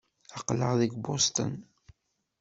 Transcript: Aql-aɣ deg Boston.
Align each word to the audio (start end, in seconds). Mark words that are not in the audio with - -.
Aql-aɣ 0.37 0.73
deg 0.81 0.91
Boston. 1.03 1.53